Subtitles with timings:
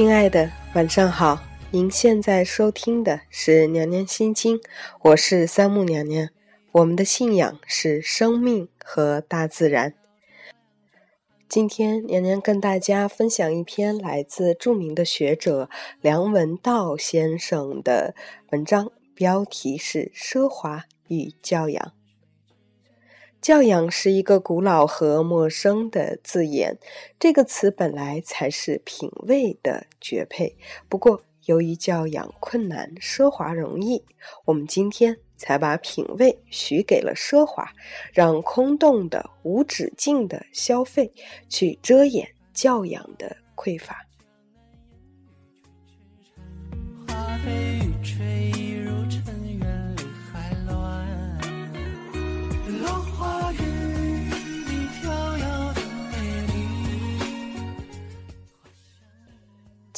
[0.00, 1.38] 亲爱的，晚上好！
[1.70, 4.56] 您现在收听的是《娘娘心经》，
[5.02, 6.30] 我是三木娘娘。
[6.72, 9.92] 我们的信仰是生命和大自然。
[11.50, 15.68] 今天，娘娘跟大家分享一篇来自著名的学者
[16.00, 18.14] 梁文道先生的
[18.52, 21.84] 文章，标题是《奢华与教养》。
[23.40, 26.78] 教养是一个古老和陌生的字眼，
[27.18, 30.58] 这个词本来才是品味的绝配。
[30.90, 34.04] 不过，由于教养困难，奢华容易，
[34.44, 37.72] 我们今天才把品味许给了奢华，
[38.12, 41.10] 让空洞的、无止境的消费
[41.48, 44.04] 去遮掩教养的匮乏。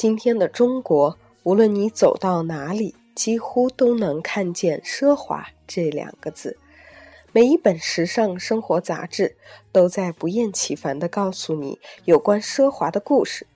[0.03, 6.57] 今天的中国，无论你走到哪里，几乎都能看见“奢华”这两个字。
[7.31, 9.37] 每一本时尚生活杂志
[9.71, 13.47] 都在不厌其烦地告诉你有关奢华的故事。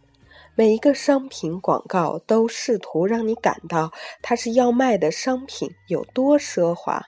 [0.55, 7.03] 每一个商品广告都试图让你感到它是要卖的商品有多奢华。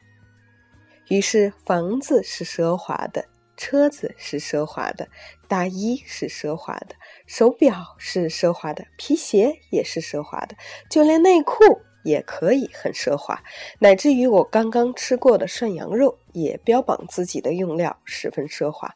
[1.07, 3.23] 于是，房子是奢华的。
[3.59, 5.09] 车子是奢华的，
[5.49, 6.95] 大衣是奢华的，
[7.27, 10.55] 手表是奢华的，皮鞋也是奢华的，
[10.89, 11.59] 就连内裤
[12.05, 13.43] 也可以很奢华，
[13.79, 18.95] 乃至于我刚刚吃过的涮羊肉也标榜自己的用料十分奢华。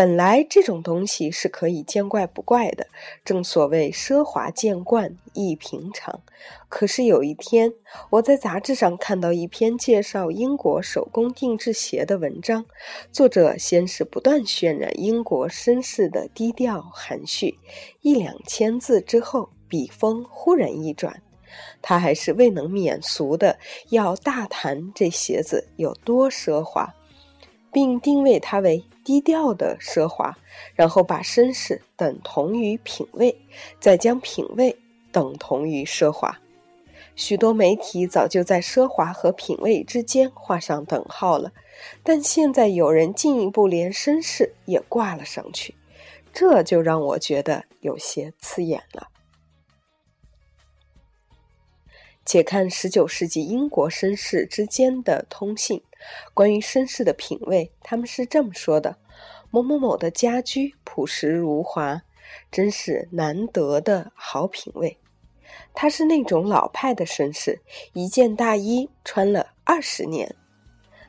[0.00, 2.86] 本来这种东西是可以见怪不怪的，
[3.22, 6.22] 正所谓奢华见惯亦平常。
[6.70, 7.74] 可是有一天，
[8.08, 12.64] 我在杂志上看到一篇介绍英国手工定制鞋的文章，
[13.12, 17.58] 作者先是不断渲染英国绅士的低调含蓄，
[18.00, 21.20] 一两千字之后，笔锋忽然一转，
[21.82, 23.58] 他还是未能免俗的
[23.90, 26.94] 要大谈这鞋子有多奢华。
[27.72, 30.36] 并定位它为低调的奢华，
[30.74, 33.40] 然后把绅士等同于品味，
[33.80, 34.76] 再将品味
[35.10, 36.38] 等同于奢华。
[37.16, 41.52] 许多媒体早就在奢华和品味之间画上等号了，
[42.02, 45.74] 但现在有人进一步连绅士也挂了上去，
[46.32, 49.08] 这就让我觉得有些刺眼了。
[52.24, 55.82] 且看十九世纪英国绅士之间的通信，
[56.34, 58.96] 关于绅士的品味，他们是这么说的
[59.50, 62.02] ：“某某某的家居朴实如华，
[62.50, 64.98] 真是难得的好品味。”
[65.74, 67.60] 他是那种老派的绅士，
[67.92, 70.36] 一件大衣穿了二十年。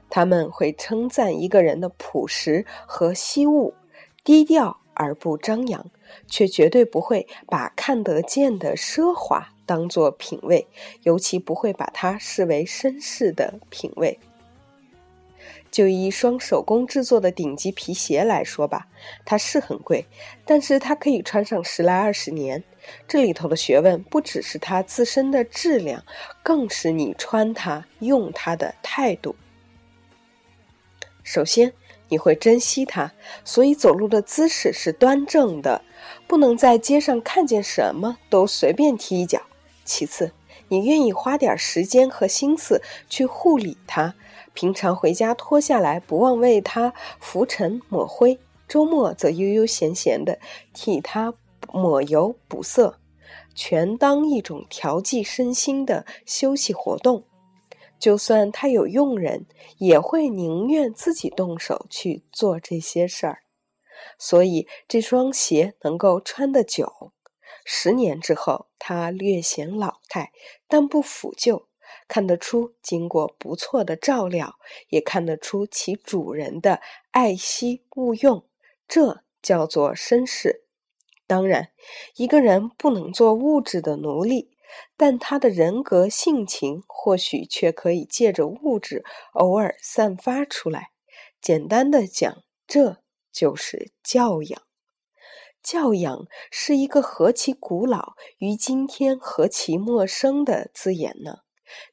[0.10, 3.74] 他们会称赞一个人的朴实和惜物，
[4.24, 5.86] 低调而不张扬，
[6.28, 9.48] 却绝对不会把看得见的奢华。
[9.64, 10.68] 当做品味，
[11.04, 14.20] 尤其不会把它视为绅士的品味。
[15.70, 18.88] 就一双手工制作的顶级皮鞋来说吧，
[19.26, 20.06] 它是很贵，
[20.46, 22.64] 但是它可以穿上十来二十年。
[23.08, 26.04] 这里头的学问不只是它自身的质量，
[26.42, 29.36] 更是你穿它、用它的态度。
[31.24, 31.74] 首先，
[32.10, 33.14] 你会珍惜它，
[33.46, 35.84] 所以走路的姿势是端正的，
[36.28, 39.44] 不能在街上看见什么都随便踢一脚。
[39.86, 40.32] 其次，
[40.68, 44.16] 你愿意花点时间和心思去护理它，
[44.54, 50.40] 平常回家脱下来，不忘为它拂尘抹灰；周末则悠悠闲闲的
[50.74, 51.34] 替它
[51.72, 53.00] 抹油补色，
[53.56, 57.26] 全当一种调剂身心的休息活动。
[58.00, 59.46] 就算他有佣人，
[59.78, 63.44] 也会宁愿自己动手去做这些事儿。
[64.18, 67.14] 所以，这双鞋能够穿得久。
[67.64, 70.32] 十年之后，它略显老态，
[70.68, 71.68] 但不腐旧，
[72.12, 74.56] 看得出经过不错的照料，
[74.90, 76.82] 也看得出其主人的
[77.12, 78.44] 爱惜勿用。
[78.86, 80.66] 这叫做绅士。
[81.26, 81.70] 当然，
[82.18, 84.52] 一个人不能做物质的奴隶，
[84.98, 90.90] 但他的人格性情或许却可以借着物质偶尔散发出来。
[91.42, 92.98] 简单的讲，这
[93.32, 94.62] 就是教养。
[95.64, 101.38] 教养是一个何其古老，于今天何其陌生的字眼呢？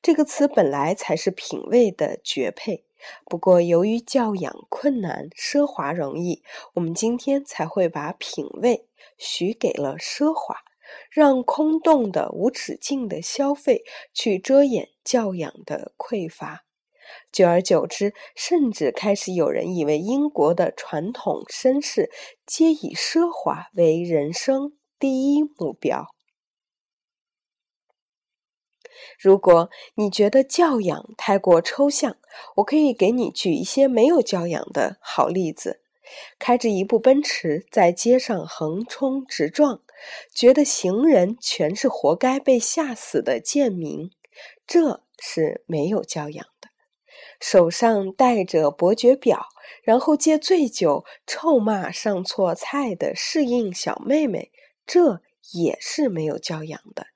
[0.03, 2.85] 这个词本来才是品味的绝配，
[3.25, 6.43] 不过由于教养困难，奢华容易，
[6.75, 8.87] 我们今天才会把品味
[9.17, 10.57] 许给了奢华，
[11.11, 16.65] 让空洞的、无止境的消费去遮掩教养的匮乏。
[17.33, 22.11] 久而久之，甚至开始有人以为英国的传统绅士
[22.45, 26.18] 皆以奢华为人生第一目标。
[29.19, 32.17] 如果你觉得教养太过抽象，
[32.57, 35.81] 我可以给你举一些没有教养的好例子：
[36.39, 39.81] 开着一部奔驰在街上横冲直撞，
[40.35, 44.11] 觉得行人全是活该被吓死的贱民，
[44.67, 46.69] 这是没有教养的；
[47.41, 49.47] 手上戴着伯爵表，
[49.83, 54.53] 然后借醉酒臭骂上错菜的适应小妹妹，
[54.87, 55.21] 这
[55.53, 57.07] 也是没有教养的。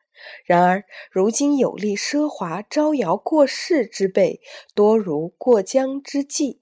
[0.45, 4.41] 然而，如今有力奢华招摇过市之辈
[4.75, 6.59] 多如过江之鲫，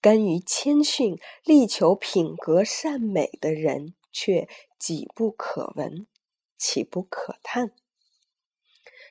[0.00, 4.48] 甘于谦逊、力求品格善美的人却
[4.78, 6.06] 几不可闻，
[6.56, 7.72] 岂不可叹？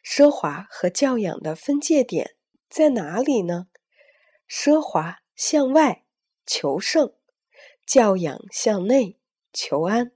[0.03, 2.35] 奢华和教养的分界点
[2.69, 3.67] 在哪里呢？
[4.47, 6.05] 奢华向外
[6.45, 7.13] 求胜，
[7.85, 9.17] 教养向内
[9.51, 10.11] 求安。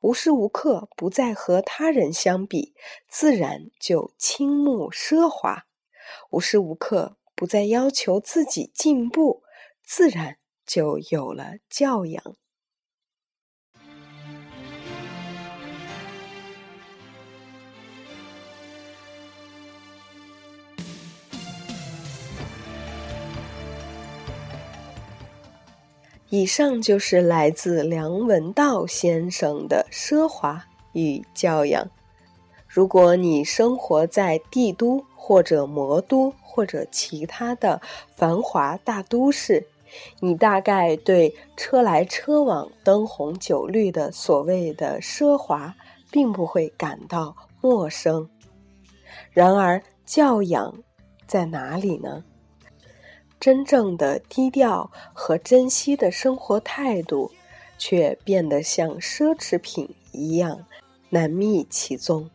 [0.00, 2.74] 无时无刻不在和他人相比，
[3.08, 5.64] 自然就倾慕奢华；
[6.30, 9.42] 无时无刻不在要求自己进步，
[9.84, 12.36] 自然就有了教养。
[26.30, 31.88] 以上就是来自梁文道先生的奢华与教养。
[32.66, 37.80] 如果你生活在帝都或者魔都或者其他的
[38.14, 39.66] 繁华大都市，
[40.20, 45.74] 你大概对车来车往、灯红酒绿的所谓的奢华，
[46.10, 48.28] 并不会感到陌生。
[49.30, 50.74] 然而，教养
[51.26, 52.22] 在哪里呢？
[53.40, 57.30] 真正的低调和珍惜的生活态度，
[57.78, 60.66] 却变得像奢侈品一样
[61.08, 62.28] 难觅其踪。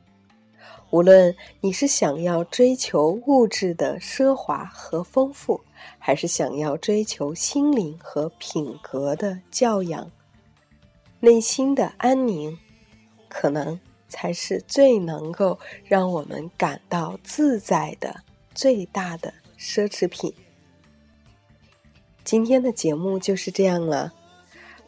[0.92, 5.60] 无论你是想要追求物质的奢华和丰富，
[5.98, 10.12] 还是想要追求心灵和品格的教养，
[11.20, 12.58] 内心的安宁，
[13.28, 18.16] 可能才是最能够让我们感到自在的
[18.54, 20.32] 最大的奢侈品。
[22.24, 24.14] 今天的节目就是这样了，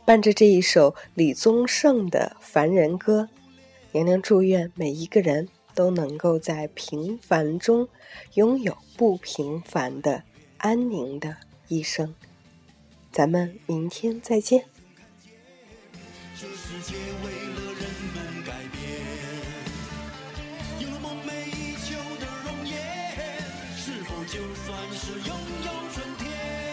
[0.06, 3.24] 伴着这一首李宗盛的《凡人歌》，
[3.92, 7.90] 娘娘祝愿每一个人都能够在平凡中
[8.36, 10.24] 拥有不平凡的
[10.58, 11.36] 安宁的
[11.68, 12.16] 一生。
[13.12, 14.64] 咱们明天再见。
[16.40, 17.84] 这世界为了人
[18.16, 18.82] 们改变，
[20.80, 22.76] 有了梦寐以求的容颜，
[23.76, 26.65] 是否就算是拥有春天？